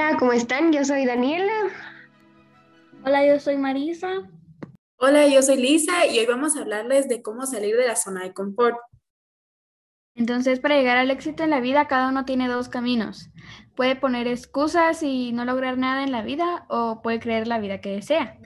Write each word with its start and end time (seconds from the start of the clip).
Hola, 0.00 0.16
¿cómo 0.16 0.32
están? 0.32 0.72
Yo 0.72 0.84
soy 0.84 1.06
Daniela. 1.06 1.52
Hola, 3.04 3.26
yo 3.26 3.40
soy 3.40 3.56
Marisa. 3.56 4.08
Hola, 4.96 5.26
yo 5.26 5.42
soy 5.42 5.56
Lisa 5.56 6.06
y 6.06 6.20
hoy 6.20 6.26
vamos 6.26 6.56
a 6.56 6.60
hablarles 6.60 7.08
de 7.08 7.20
cómo 7.20 7.46
salir 7.46 7.76
de 7.76 7.88
la 7.88 7.96
zona 7.96 8.22
de 8.22 8.32
confort. 8.32 8.76
Entonces, 10.14 10.60
para 10.60 10.76
llegar 10.76 10.98
al 10.98 11.10
éxito 11.10 11.42
en 11.42 11.50
la 11.50 11.58
vida, 11.58 11.88
cada 11.88 12.10
uno 12.10 12.24
tiene 12.24 12.46
dos 12.46 12.68
caminos. 12.68 13.30
Puede 13.74 13.96
poner 13.96 14.28
excusas 14.28 15.02
y 15.02 15.32
no 15.32 15.44
lograr 15.44 15.78
nada 15.78 16.04
en 16.04 16.12
la 16.12 16.22
vida 16.22 16.64
o 16.68 17.02
puede 17.02 17.18
creer 17.18 17.48
la 17.48 17.58
vida 17.58 17.80
que 17.80 17.90
desea. 17.90 18.38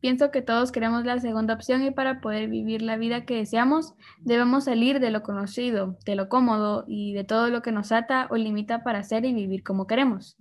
Pienso 0.00 0.30
que 0.30 0.42
todos 0.42 0.70
queremos 0.70 1.06
la 1.06 1.18
segunda 1.18 1.54
opción 1.54 1.82
y 1.82 1.92
para 1.92 2.20
poder 2.20 2.50
vivir 2.50 2.82
la 2.82 2.98
vida 2.98 3.24
que 3.24 3.36
deseamos 3.36 3.94
debemos 4.18 4.64
salir 4.64 5.00
de 5.00 5.10
lo 5.10 5.22
conocido, 5.22 5.96
de 6.04 6.14
lo 6.14 6.28
cómodo 6.28 6.84
y 6.86 7.14
de 7.14 7.24
todo 7.24 7.48
lo 7.48 7.62
que 7.62 7.72
nos 7.72 7.90
ata 7.90 8.28
o 8.30 8.36
limita 8.36 8.82
para 8.84 8.98
hacer 8.98 9.24
y 9.24 9.32
vivir 9.32 9.62
como 9.62 9.86
queremos. 9.86 10.36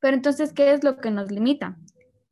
Pero 0.00 0.16
entonces, 0.16 0.52
¿qué 0.52 0.72
es 0.72 0.84
lo 0.84 0.96
que 0.98 1.10
nos 1.10 1.30
limita? 1.30 1.76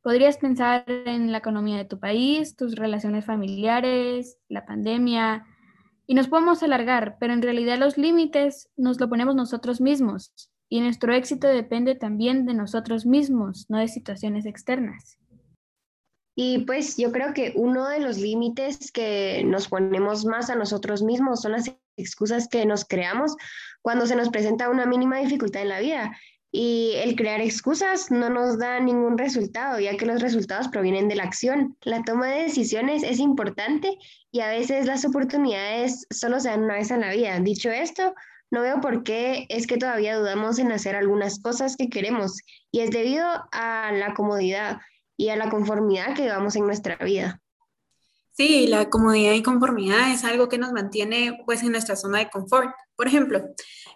Podrías 0.01 0.37
pensar 0.37 0.85
en 0.87 1.31
la 1.31 1.39
economía 1.39 1.77
de 1.77 1.85
tu 1.85 1.99
país, 1.99 2.55
tus 2.55 2.75
relaciones 2.75 3.25
familiares, 3.25 4.37
la 4.47 4.65
pandemia, 4.65 5.45
y 6.05 6.15
nos 6.15 6.29
podemos 6.29 6.63
alargar, 6.63 7.17
pero 7.19 7.33
en 7.33 7.41
realidad 7.41 7.77
los 7.77 7.97
límites 7.97 8.69
nos 8.77 8.99
lo 8.99 9.09
ponemos 9.09 9.35
nosotros 9.35 9.81
mismos 9.81 10.31
y 10.69 10.79
nuestro 10.79 11.13
éxito 11.13 11.47
depende 11.47 11.95
también 11.95 12.45
de 12.45 12.53
nosotros 12.53 13.05
mismos, 13.05 13.65
no 13.69 13.77
de 13.77 13.89
situaciones 13.89 14.45
externas. 14.45 15.17
Y 16.35 16.59
pues 16.59 16.97
yo 16.97 17.11
creo 17.11 17.33
que 17.33 17.53
uno 17.55 17.87
de 17.87 17.99
los 17.99 18.19
límites 18.19 18.91
que 18.91 19.43
nos 19.43 19.67
ponemos 19.67 20.23
más 20.25 20.49
a 20.49 20.55
nosotros 20.55 21.01
mismos 21.01 21.41
son 21.41 21.53
las 21.53 21.71
excusas 21.97 22.47
que 22.47 22.65
nos 22.65 22.85
creamos 22.85 23.35
cuando 23.81 24.05
se 24.05 24.15
nos 24.15 24.29
presenta 24.29 24.69
una 24.69 24.85
mínima 24.85 25.17
dificultad 25.17 25.63
en 25.63 25.69
la 25.69 25.79
vida. 25.79 26.15
Y 26.59 26.93
el 26.95 27.15
crear 27.15 27.39
excusas 27.39 28.09
no 28.09 28.31
nos 28.31 28.57
da 28.57 28.79
ningún 28.79 29.19
resultado, 29.19 29.79
ya 29.79 29.95
que 29.95 30.07
los 30.07 30.23
resultados 30.23 30.69
provienen 30.69 31.07
de 31.07 31.13
la 31.13 31.25
acción. 31.25 31.77
La 31.83 32.01
toma 32.01 32.29
de 32.29 32.45
decisiones 32.45 33.03
es 33.03 33.19
importante 33.19 33.95
y 34.31 34.39
a 34.39 34.49
veces 34.49 34.87
las 34.87 35.05
oportunidades 35.05 36.07
solo 36.09 36.39
se 36.39 36.49
dan 36.49 36.63
una 36.63 36.73
vez 36.73 36.89
en 36.89 37.01
la 37.01 37.11
vida. 37.11 37.39
Dicho 37.41 37.69
esto, 37.69 38.15
no 38.49 38.61
veo 38.61 38.81
por 38.81 39.03
qué 39.03 39.45
es 39.49 39.67
que 39.67 39.77
todavía 39.77 40.17
dudamos 40.17 40.57
en 40.57 40.71
hacer 40.71 40.95
algunas 40.95 41.39
cosas 41.39 41.75
que 41.77 41.89
queremos 41.89 42.39
y 42.71 42.79
es 42.79 42.89
debido 42.89 43.27
a 43.51 43.91
la 43.91 44.15
comodidad 44.15 44.79
y 45.15 45.29
a 45.29 45.35
la 45.35 45.51
conformidad 45.51 46.15
que 46.15 46.23
llevamos 46.23 46.55
en 46.55 46.65
nuestra 46.65 46.95
vida. 46.95 47.39
Sí, 48.37 48.67
la 48.67 48.91
comodidad 48.91 49.33
y 49.33 49.41
conformidad 49.41 50.11
es 50.11 50.23
algo 50.23 50.47
que 50.47 50.59
nos 50.59 50.71
mantiene 50.71 51.41
pues 51.47 51.63
en 51.63 51.71
nuestra 51.71 51.95
zona 51.95 52.19
de 52.19 52.29
confort. 52.29 52.69
Por 52.95 53.07
ejemplo, 53.07 53.41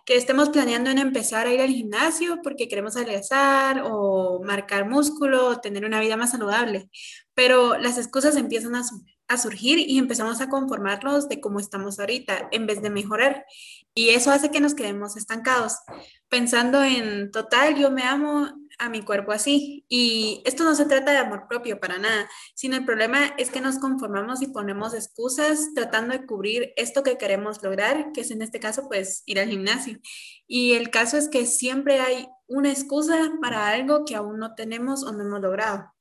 que 0.03 0.16
estemos 0.16 0.50
planeando 0.50 0.89
en 0.89 0.97
empezar 0.97 1.45
a 1.45 1.53
ir 1.53 1.61
al 1.61 1.70
gimnasio 1.70 2.39
porque 2.42 2.67
queremos 2.67 2.95
adelgazar 2.95 3.84
o 3.86 4.42
marcar 4.44 4.89
músculo 4.89 5.47
o 5.47 5.62
tener 5.62 5.86
una 5.86 6.00
vida 6.00 6.17
más 6.17 6.31
saludable, 6.31 6.89
pero 7.36 7.78
las 7.78 8.00
excusas 8.00 8.36
empiezan 8.36 8.73
a, 8.73 8.81
a 9.28 9.38
surgir 9.38 9.78
y 9.78 10.00
empezamos 10.00 10.42
a 10.42 10.50
conformarnos 10.50 11.30
de 11.30 11.39
cómo 11.39 11.59
estamos 11.59 12.00
ahorita 12.00 12.50
en 12.52 12.66
vez 12.66 12.81
de 12.81 12.89
mejorar. 12.89 13.45
Y 13.94 14.09
eso 14.09 14.31
hace 14.31 14.50
que 14.50 14.59
nos 14.59 14.73
quedemos 14.73 15.17
estancados, 15.17 15.78
pensando 16.30 16.84
en, 16.84 17.30
total, 17.30 17.78
yo 17.78 17.92
me 17.92 18.03
amo 18.03 18.50
a 18.82 18.90
mi 18.90 19.04
cuerpo 19.04 19.32
así. 19.32 19.86
Y 19.88 20.42
esto 20.44 20.64
no 20.64 20.76
se 20.76 20.86
trata 20.86 21.12
de 21.12 21.20
amor 21.20 21.46
propio 21.48 21.80
para 21.80 22.00
nada, 22.00 22.28
sino 22.56 22.76
el 22.76 22.84
problema 22.84 23.28
es 23.38 23.52
que 23.52 23.62
nos 23.62 23.78
conformamos 23.78 24.42
y 24.42 24.48
ponemos 24.48 24.94
excusas 24.96 25.70
tratando 25.76 26.18
de 26.18 26.26
cubrir 26.26 26.74
esto 26.76 27.04
que 27.04 27.18
queremos 27.18 27.62
lograr, 27.64 28.12
que 28.12 28.22
es 28.22 28.32
en 28.32 28.42
este 28.42 28.59
caso 28.59 28.88
pues 28.88 29.22
ir 29.28 29.40
al 29.40 29.50
gimnasio. 29.50 30.00
Y 30.48 30.74
el 30.74 30.90
caso 30.90 31.18
es 31.18 31.30
que 31.30 31.46
siempre 31.46 32.02
hay 32.02 32.28
una 32.48 32.72
excusa 32.72 33.31
para 33.40 33.70
algo 33.70 34.03
que 34.03 34.16
aún 34.16 34.40
no 34.40 34.56
tenemos 34.56 35.03
o 35.03 35.12
no 35.12 35.24
hemos 35.24 35.41
logrado. 35.41 35.94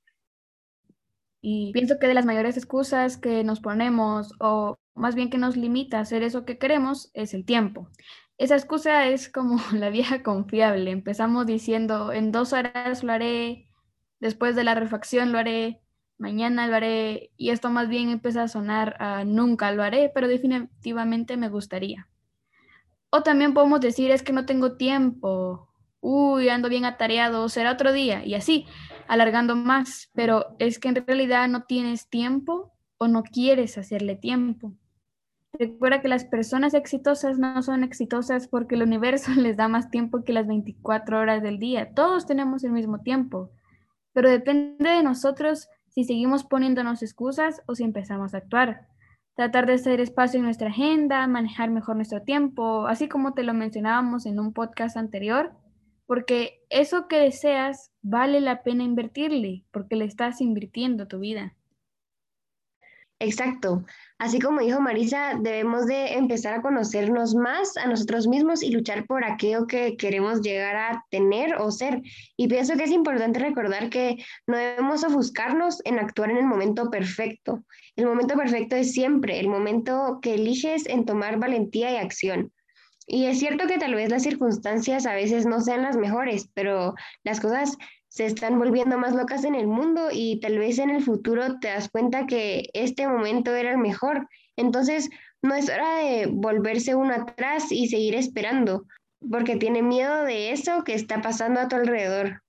Y 1.42 1.72
pienso 1.72 1.98
que 1.98 2.06
de 2.06 2.14
las 2.14 2.26
mayores 2.26 2.56
excusas 2.56 3.18
que 3.18 3.44
nos 3.44 3.60
ponemos 3.60 4.32
o 4.40 4.76
más 4.94 5.14
bien 5.14 5.30
que 5.30 5.38
nos 5.38 5.56
limita 5.56 5.98
a 5.98 6.02
hacer 6.02 6.22
eso 6.22 6.44
que 6.44 6.58
queremos 6.58 7.10
es 7.14 7.34
el 7.34 7.44
tiempo. 7.44 7.88
Esa 8.40 8.56
excusa 8.56 9.06
es 9.06 9.28
como 9.28 9.60
la 9.74 9.90
vieja 9.90 10.22
confiable. 10.22 10.90
Empezamos 10.90 11.44
diciendo, 11.44 12.10
en 12.10 12.32
dos 12.32 12.54
horas 12.54 13.04
lo 13.04 13.12
haré, 13.12 13.68
después 14.18 14.56
de 14.56 14.64
la 14.64 14.74
refacción 14.74 15.30
lo 15.30 15.36
haré, 15.38 15.82
mañana 16.16 16.66
lo 16.66 16.76
haré, 16.76 17.32
y 17.36 17.50
esto 17.50 17.68
más 17.68 17.90
bien 17.90 18.08
empieza 18.08 18.44
a 18.44 18.48
sonar 18.48 18.96
a 18.98 19.24
nunca 19.24 19.70
lo 19.72 19.82
haré, 19.82 20.10
pero 20.14 20.26
definitivamente 20.26 21.36
me 21.36 21.50
gustaría. 21.50 22.08
O 23.10 23.22
también 23.22 23.52
podemos 23.52 23.82
decir, 23.82 24.10
es 24.10 24.22
que 24.22 24.32
no 24.32 24.46
tengo 24.46 24.78
tiempo, 24.78 25.68
uy, 26.00 26.48
ando 26.48 26.70
bien 26.70 26.86
atareado, 26.86 27.46
será 27.50 27.72
otro 27.72 27.92
día, 27.92 28.24
y 28.24 28.36
así, 28.36 28.64
alargando 29.06 29.54
más, 29.54 30.08
pero 30.14 30.56
es 30.58 30.78
que 30.78 30.88
en 30.88 31.06
realidad 31.06 31.46
no 31.46 31.64
tienes 31.64 32.08
tiempo 32.08 32.72
o 32.96 33.06
no 33.06 33.22
quieres 33.22 33.76
hacerle 33.76 34.16
tiempo. 34.16 34.72
Recuerda 35.52 36.00
que 36.00 36.08
las 36.08 36.24
personas 36.24 36.74
exitosas 36.74 37.38
no 37.38 37.60
son 37.62 37.84
exitosas 37.84 38.48
porque 38.48 38.76
el 38.76 38.82
universo 38.82 39.30
les 39.36 39.56
da 39.56 39.68
más 39.68 39.90
tiempo 39.90 40.24
que 40.24 40.32
las 40.32 40.46
24 40.46 41.18
horas 41.18 41.42
del 41.42 41.58
día. 41.58 41.92
Todos 41.94 42.26
tenemos 42.26 42.64
el 42.64 42.72
mismo 42.72 43.00
tiempo, 43.00 43.50
pero 44.12 44.30
depende 44.30 44.88
de 44.90 45.02
nosotros 45.02 45.68
si 45.88 46.04
seguimos 46.04 46.44
poniéndonos 46.44 47.02
excusas 47.02 47.62
o 47.66 47.74
si 47.74 47.84
empezamos 47.84 48.34
a 48.34 48.38
actuar. 48.38 48.86
Tratar 49.34 49.66
de 49.66 49.74
hacer 49.74 50.00
espacio 50.00 50.38
en 50.38 50.44
nuestra 50.44 50.68
agenda, 50.68 51.26
manejar 51.26 51.70
mejor 51.70 51.96
nuestro 51.96 52.22
tiempo, 52.22 52.86
así 52.86 53.08
como 53.08 53.32
te 53.32 53.42
lo 53.42 53.54
mencionábamos 53.54 54.26
en 54.26 54.38
un 54.38 54.52
podcast 54.52 54.96
anterior, 54.96 55.52
porque 56.06 56.60
eso 56.70 57.08
que 57.08 57.18
deseas 57.18 57.92
vale 58.02 58.40
la 58.40 58.62
pena 58.62 58.82
invertirle, 58.82 59.64
porque 59.72 59.96
le 59.96 60.04
estás 60.04 60.40
invirtiendo 60.40 61.06
tu 61.06 61.20
vida. 61.20 61.54
Exacto. 63.20 63.84
Así 64.18 64.38
como 64.38 64.60
dijo 64.60 64.80
Marisa, 64.80 65.34
debemos 65.38 65.86
de 65.86 66.14
empezar 66.14 66.54
a 66.54 66.62
conocernos 66.62 67.34
más 67.34 67.76
a 67.76 67.86
nosotros 67.86 68.26
mismos 68.26 68.62
y 68.62 68.70
luchar 68.70 69.06
por 69.06 69.24
aquello 69.24 69.66
que 69.66 69.96
queremos 69.98 70.40
llegar 70.40 70.76
a 70.76 71.04
tener 71.10 71.56
o 71.56 71.70
ser. 71.70 72.00
Y 72.38 72.48
pienso 72.48 72.76
que 72.76 72.84
es 72.84 72.90
importante 72.90 73.38
recordar 73.38 73.90
que 73.90 74.16
no 74.46 74.56
debemos 74.56 75.04
ofuscarnos 75.04 75.82
en 75.84 75.98
actuar 75.98 76.30
en 76.30 76.38
el 76.38 76.46
momento 76.46 76.90
perfecto. 76.90 77.62
El 77.94 78.06
momento 78.06 78.36
perfecto 78.36 78.74
es 78.74 78.92
siempre 78.92 79.38
el 79.38 79.48
momento 79.48 80.18
que 80.22 80.34
eliges 80.34 80.86
en 80.86 81.04
tomar 81.04 81.38
valentía 81.38 81.92
y 81.92 81.96
acción. 81.96 82.52
Y 83.12 83.26
es 83.26 83.40
cierto 83.40 83.66
que 83.66 83.76
tal 83.76 83.96
vez 83.96 84.08
las 84.08 84.22
circunstancias 84.22 85.04
a 85.04 85.14
veces 85.14 85.44
no 85.44 85.60
sean 85.60 85.82
las 85.82 85.96
mejores, 85.96 86.48
pero 86.54 86.94
las 87.24 87.40
cosas 87.40 87.76
se 88.06 88.24
están 88.24 88.56
volviendo 88.56 88.98
más 88.98 89.16
locas 89.16 89.42
en 89.42 89.56
el 89.56 89.66
mundo 89.66 90.10
y 90.12 90.38
tal 90.38 90.58
vez 90.58 90.78
en 90.78 90.90
el 90.90 91.02
futuro 91.02 91.58
te 91.58 91.66
das 91.66 91.88
cuenta 91.88 92.26
que 92.26 92.70
este 92.72 93.08
momento 93.08 93.52
era 93.52 93.72
el 93.72 93.78
mejor. 93.78 94.28
Entonces, 94.54 95.10
no 95.42 95.56
es 95.56 95.68
hora 95.68 95.96
de 95.96 96.28
volverse 96.30 96.94
uno 96.94 97.12
atrás 97.12 97.72
y 97.72 97.88
seguir 97.88 98.14
esperando, 98.14 98.84
porque 99.28 99.56
tiene 99.56 99.82
miedo 99.82 100.22
de 100.22 100.52
eso 100.52 100.84
que 100.84 100.94
está 100.94 101.20
pasando 101.20 101.58
a 101.58 101.66
tu 101.66 101.74
alrededor. 101.74 102.42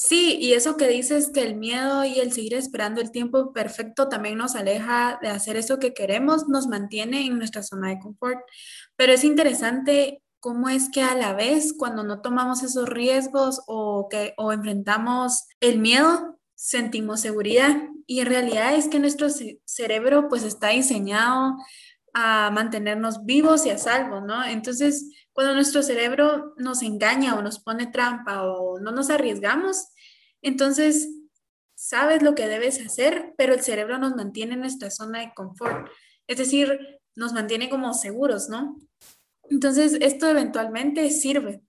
Sí, 0.00 0.38
y 0.40 0.52
eso 0.52 0.76
que 0.76 0.86
dices 0.86 1.32
que 1.34 1.42
el 1.42 1.56
miedo 1.56 2.04
y 2.04 2.20
el 2.20 2.32
seguir 2.32 2.54
esperando 2.54 3.00
el 3.00 3.10
tiempo 3.10 3.52
perfecto 3.52 4.08
también 4.08 4.38
nos 4.38 4.54
aleja 4.54 5.18
de 5.20 5.26
hacer 5.28 5.56
eso 5.56 5.80
que 5.80 5.92
queremos, 5.92 6.46
nos 6.46 6.68
mantiene 6.68 7.26
en 7.26 7.36
nuestra 7.36 7.64
zona 7.64 7.88
de 7.88 7.98
confort. 7.98 8.38
Pero 8.94 9.12
es 9.12 9.24
interesante 9.24 10.22
cómo 10.38 10.68
es 10.68 10.88
que 10.88 11.02
a 11.02 11.16
la 11.16 11.32
vez 11.34 11.74
cuando 11.76 12.04
no 12.04 12.20
tomamos 12.20 12.62
esos 12.62 12.88
riesgos 12.88 13.60
o, 13.66 14.06
que, 14.08 14.34
o 14.36 14.52
enfrentamos 14.52 15.48
el 15.58 15.80
miedo, 15.80 16.38
sentimos 16.54 17.20
seguridad. 17.20 17.76
Y 18.06 18.20
en 18.20 18.26
realidad 18.26 18.76
es 18.76 18.86
que 18.86 19.00
nuestro 19.00 19.26
cerebro 19.64 20.28
pues 20.28 20.44
está 20.44 20.68
diseñado 20.68 21.56
a 22.20 22.50
mantenernos 22.50 23.24
vivos 23.24 23.64
y 23.64 23.70
a 23.70 23.78
salvo, 23.78 24.20
¿no? 24.20 24.44
Entonces, 24.44 25.12
cuando 25.32 25.54
nuestro 25.54 25.84
cerebro 25.84 26.52
nos 26.56 26.82
engaña 26.82 27.36
o 27.36 27.42
nos 27.42 27.60
pone 27.60 27.86
trampa 27.86 28.42
o 28.42 28.80
no 28.80 28.90
nos 28.90 29.08
arriesgamos, 29.08 29.86
entonces 30.42 31.08
sabes 31.76 32.22
lo 32.22 32.34
que 32.34 32.48
debes 32.48 32.84
hacer, 32.84 33.34
pero 33.38 33.54
el 33.54 33.60
cerebro 33.60 33.98
nos 33.98 34.16
mantiene 34.16 34.54
en 34.54 34.60
nuestra 34.60 34.90
zona 34.90 35.20
de 35.20 35.32
confort. 35.32 35.88
Es 36.26 36.38
decir, 36.38 36.76
nos 37.14 37.32
mantiene 37.32 37.70
como 37.70 37.94
seguros, 37.94 38.48
¿no? 38.48 38.76
Entonces, 39.48 39.96
esto 40.00 40.28
eventualmente 40.28 41.08
sirve, 41.10 41.62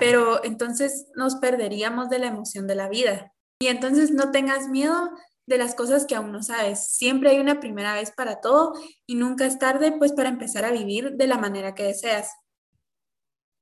pero 0.00 0.42
entonces 0.42 1.06
nos 1.14 1.36
perderíamos 1.36 2.10
de 2.10 2.18
la 2.18 2.26
emoción 2.26 2.66
de 2.66 2.74
la 2.74 2.88
vida. 2.88 3.32
Y 3.60 3.68
entonces 3.68 4.10
no 4.10 4.32
tengas 4.32 4.68
miedo 4.68 5.12
de 5.46 5.58
las 5.58 5.74
cosas 5.74 6.06
que 6.06 6.14
aún 6.14 6.32
no 6.32 6.42
sabes. 6.42 6.88
Siempre 6.88 7.30
hay 7.30 7.38
una 7.38 7.60
primera 7.60 7.94
vez 7.94 8.10
para 8.10 8.40
todo 8.40 8.72
y 9.06 9.14
nunca 9.14 9.46
es 9.46 9.58
tarde 9.58 9.92
pues 9.92 10.12
para 10.12 10.28
empezar 10.28 10.64
a 10.64 10.72
vivir 10.72 11.12
de 11.12 11.26
la 11.26 11.38
manera 11.38 11.74
que 11.74 11.84
deseas. 11.84 12.32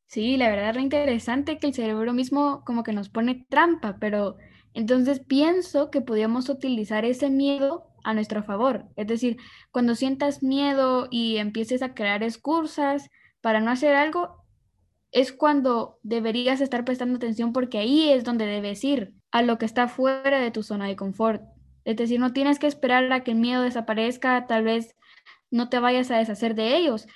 Sí, 0.06 0.36
la 0.36 0.50
verdad 0.50 0.76
es 0.76 0.82
interesante 0.82 1.58
que 1.58 1.68
el 1.68 1.74
cerebro 1.74 2.12
mismo 2.12 2.62
como 2.66 2.82
que 2.82 2.92
nos 2.92 3.08
pone 3.08 3.46
trampa, 3.48 3.96
pero 3.98 4.36
entonces 4.74 5.20
pienso 5.20 5.90
que 5.90 6.02
podríamos 6.02 6.48
utilizar 6.48 7.04
ese 7.04 7.30
miedo 7.30 7.88
a 8.04 8.12
nuestro 8.12 8.42
favor. 8.42 8.84
Es 8.96 9.06
decir, 9.06 9.38
cuando 9.70 9.94
sientas 9.94 10.42
miedo 10.42 11.08
y 11.10 11.38
empieces 11.38 11.82
a 11.82 11.94
crear 11.94 12.22
excusas, 12.22 13.08
para 13.40 13.60
no 13.60 13.70
hacer 13.70 13.94
algo, 13.94 14.44
es 15.10 15.32
cuando 15.32 15.98
deberías 16.02 16.62
estar 16.62 16.84
prestando 16.84 17.16
atención 17.16 17.52
porque 17.52 17.78
ahí 17.78 18.10
es 18.10 18.24
donde 18.24 18.46
debes 18.46 18.82
ir, 18.84 19.14
a 19.30 19.42
lo 19.42 19.58
que 19.58 19.66
está 19.66 19.88
fuera 19.88 20.40
de 20.40 20.50
tu 20.50 20.62
zona 20.62 20.86
de 20.86 20.96
confort. 20.96 21.42
Es 21.84 21.96
decir, 21.96 22.20
no 22.20 22.32
tienes 22.32 22.58
que 22.58 22.66
esperar 22.66 23.12
a 23.12 23.24
que 23.24 23.32
el 23.32 23.38
miedo 23.38 23.62
desaparezca, 23.62 24.46
tal 24.46 24.64
vez 24.64 24.94
no 25.50 25.68
te 25.68 25.78
vayas 25.78 26.10
a 26.10 26.18
deshacer 26.18 26.54
de 26.54 26.76
ellos, 26.76 27.06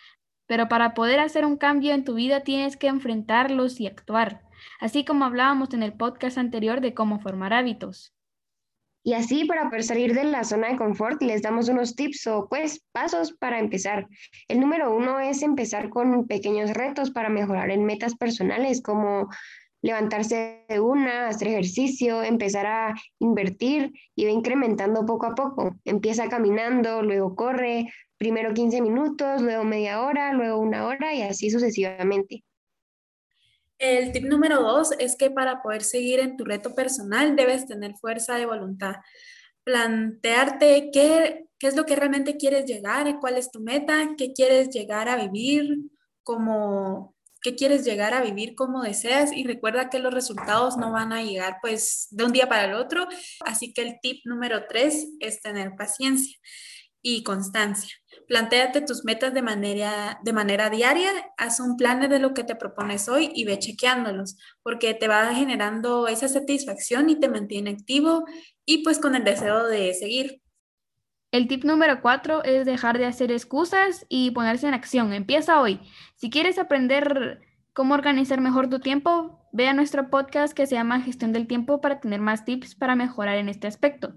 pero 0.46 0.68
para 0.68 0.94
poder 0.94 1.20
hacer 1.20 1.44
un 1.44 1.56
cambio 1.56 1.92
en 1.94 2.04
tu 2.04 2.14
vida 2.14 2.40
tienes 2.40 2.76
que 2.76 2.88
enfrentarlos 2.88 3.80
y 3.80 3.86
actuar, 3.86 4.42
así 4.80 5.04
como 5.04 5.24
hablábamos 5.24 5.72
en 5.74 5.82
el 5.82 5.92
podcast 5.92 6.38
anterior 6.38 6.80
de 6.80 6.94
cómo 6.94 7.20
formar 7.20 7.52
hábitos. 7.52 8.12
Y 9.06 9.12
así 9.12 9.44
para 9.44 9.70
salir 9.82 10.14
de 10.14 10.24
la 10.24 10.42
zona 10.42 10.68
de 10.68 10.76
confort 10.76 11.22
les 11.22 11.40
damos 11.40 11.68
unos 11.68 11.94
tips 11.94 12.26
o 12.26 12.48
pues 12.48 12.82
pasos 12.90 13.32
para 13.34 13.60
empezar. 13.60 14.08
El 14.48 14.58
número 14.58 14.96
uno 14.96 15.20
es 15.20 15.42
empezar 15.42 15.90
con 15.90 16.26
pequeños 16.26 16.72
retos 16.72 17.12
para 17.12 17.28
mejorar 17.28 17.70
en 17.70 17.84
metas 17.84 18.16
personales 18.16 18.82
como 18.82 19.28
levantarse 19.86 20.64
de 20.68 20.80
una, 20.80 21.28
hacer 21.28 21.48
ejercicio, 21.48 22.22
empezar 22.24 22.66
a 22.66 22.94
invertir 23.20 23.92
y 24.16 24.24
va 24.24 24.32
incrementando 24.32 25.06
poco 25.06 25.26
a 25.26 25.34
poco. 25.34 25.76
Empieza 25.84 26.28
caminando, 26.28 27.02
luego 27.02 27.36
corre, 27.36 27.92
primero 28.18 28.52
15 28.52 28.80
minutos, 28.82 29.42
luego 29.42 29.62
media 29.62 30.02
hora, 30.02 30.32
luego 30.32 30.58
una 30.58 30.86
hora 30.86 31.14
y 31.14 31.22
así 31.22 31.50
sucesivamente. 31.50 32.42
El 33.78 34.10
tip 34.10 34.24
número 34.24 34.60
dos 34.60 34.90
es 34.98 35.16
que 35.16 35.30
para 35.30 35.62
poder 35.62 35.84
seguir 35.84 36.18
en 36.18 36.36
tu 36.36 36.44
reto 36.44 36.74
personal 36.74 37.36
debes 37.36 37.66
tener 37.66 37.94
fuerza 37.94 38.34
de 38.34 38.46
voluntad. 38.46 38.96
Plantearte 39.62 40.90
qué, 40.92 41.46
qué 41.60 41.66
es 41.68 41.76
lo 41.76 41.84
que 41.86 41.94
realmente 41.94 42.36
quieres 42.36 42.64
llegar, 42.64 43.20
cuál 43.20 43.36
es 43.36 43.52
tu 43.52 43.60
meta, 43.60 44.14
qué 44.18 44.32
quieres 44.32 44.70
llegar 44.70 45.08
a 45.08 45.16
vivir, 45.16 45.78
como 46.24 47.15
qué 47.46 47.54
quieres 47.54 47.84
llegar 47.84 48.12
a 48.12 48.22
vivir 48.22 48.56
como 48.56 48.82
deseas 48.82 49.32
y 49.32 49.44
recuerda 49.44 49.88
que 49.88 50.00
los 50.00 50.12
resultados 50.12 50.76
no 50.76 50.90
van 50.90 51.12
a 51.12 51.22
llegar 51.22 51.58
pues 51.62 52.08
de 52.10 52.24
un 52.24 52.32
día 52.32 52.48
para 52.48 52.64
el 52.64 52.74
otro. 52.74 53.06
Así 53.44 53.72
que 53.72 53.82
el 53.82 54.00
tip 54.02 54.22
número 54.24 54.64
tres 54.68 55.06
es 55.20 55.40
tener 55.40 55.76
paciencia 55.78 56.36
y 57.02 57.22
constancia. 57.22 57.94
Plantéate 58.26 58.80
tus 58.80 59.04
metas 59.04 59.32
de 59.32 59.42
manera, 59.42 60.18
de 60.24 60.32
manera 60.32 60.70
diaria, 60.70 61.08
haz 61.36 61.60
un 61.60 61.76
plan 61.76 62.00
de 62.00 62.18
lo 62.18 62.34
que 62.34 62.42
te 62.42 62.56
propones 62.56 63.08
hoy 63.08 63.30
y 63.32 63.44
ve 63.44 63.60
chequeándolos, 63.60 64.36
porque 64.64 64.94
te 64.94 65.06
va 65.06 65.32
generando 65.32 66.08
esa 66.08 66.26
satisfacción 66.26 67.10
y 67.10 67.20
te 67.20 67.28
mantiene 67.28 67.70
activo 67.70 68.24
y 68.64 68.82
pues 68.82 68.98
con 68.98 69.14
el 69.14 69.22
deseo 69.22 69.68
de 69.68 69.94
seguir. 69.94 70.42
El 71.36 71.48
tip 71.48 71.64
número 71.64 72.00
cuatro 72.00 72.42
es 72.44 72.64
dejar 72.64 72.96
de 72.96 73.04
hacer 73.04 73.30
excusas 73.30 74.06
y 74.08 74.30
ponerse 74.30 74.68
en 74.68 74.72
acción. 74.72 75.12
Empieza 75.12 75.60
hoy. 75.60 75.80
Si 76.14 76.30
quieres 76.30 76.58
aprender 76.58 77.42
cómo 77.74 77.92
organizar 77.92 78.40
mejor 78.40 78.70
tu 78.70 78.80
tiempo, 78.80 79.46
ve 79.52 79.68
a 79.68 79.74
nuestro 79.74 80.08
podcast 80.08 80.54
que 80.54 80.66
se 80.66 80.76
llama 80.76 81.02
Gestión 81.02 81.34
del 81.34 81.46
Tiempo 81.46 81.82
para 81.82 82.00
tener 82.00 82.22
más 82.22 82.46
tips 82.46 82.74
para 82.74 82.96
mejorar 82.96 83.36
en 83.36 83.50
este 83.50 83.66
aspecto. 83.66 84.14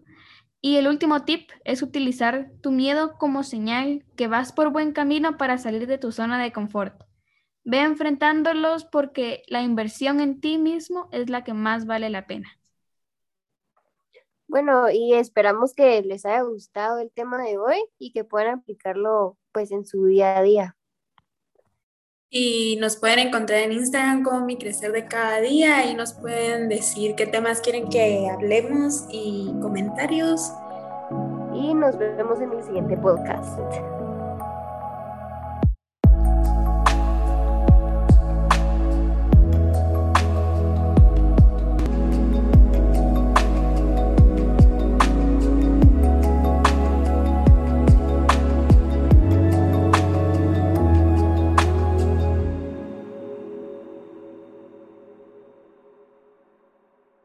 Y 0.62 0.78
el 0.78 0.88
último 0.88 1.26
tip 1.26 1.50
es 1.66 1.82
utilizar 1.82 2.54
tu 2.62 2.72
miedo 2.72 3.18
como 3.18 3.44
señal 3.44 4.06
que 4.16 4.30
vas 4.30 4.54
por 4.54 4.72
buen 4.72 4.94
camino 4.94 5.36
para 5.36 5.58
salir 5.58 5.88
de 5.88 5.98
tu 5.98 6.14
zona 6.14 6.42
de 6.42 6.54
confort. 6.54 7.04
Ve 7.66 7.82
enfrentándolos 7.82 8.86
porque 8.86 9.44
la 9.50 9.62
inversión 9.62 10.22
en 10.22 10.40
ti 10.40 10.58
mismo 10.58 11.10
es 11.12 11.30
la 11.30 11.44
que 11.44 11.54
más 11.54 11.86
vale 11.86 12.10
la 12.10 12.28
pena. 12.28 12.58
Bueno, 14.50 14.90
y 14.90 15.14
esperamos 15.14 15.76
que 15.76 16.02
les 16.02 16.26
haya 16.26 16.42
gustado 16.42 16.98
el 16.98 17.12
tema 17.12 17.44
de 17.44 17.60
hoy 17.60 17.78
y 18.00 18.12
que 18.12 18.24
puedan 18.24 18.60
aplicarlo 18.60 19.38
pues 19.52 19.72
en 19.72 19.86
su 19.86 20.06
día 20.08 20.40
a 20.40 20.42
día. 20.42 20.76
Y 22.32 22.76
nos 22.80 22.98
pueden 22.98 23.20
encontrar 23.20 23.60
en 23.60 23.74
Instagram 23.74 24.24
como 24.24 24.44
Mi 24.46 24.58
Crecer 24.58 24.92
de 24.92 25.06
Cada 25.06 25.40
Día 25.40 25.86
y 25.86 25.94
nos 25.94 26.14
pueden 26.14 26.68
decir 26.68 27.14
qué 27.14 27.28
temas 27.28 27.62
quieren 27.62 27.90
que 27.90 28.28
hablemos 28.28 29.06
y 29.12 29.54
comentarios. 29.62 30.52
Y 31.54 31.76
nos 31.76 32.00
vemos 32.00 32.42
en 32.42 32.52
el 32.52 32.64
siguiente 32.64 32.98
podcast. 32.98 33.60